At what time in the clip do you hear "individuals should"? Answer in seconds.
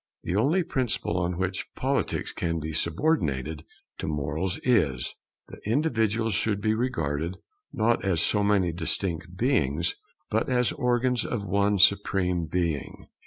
5.63-6.59